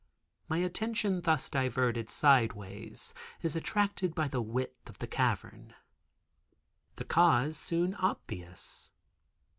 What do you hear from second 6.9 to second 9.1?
The cause soon obvious.